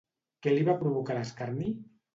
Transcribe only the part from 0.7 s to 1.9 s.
va provocar l'escarni?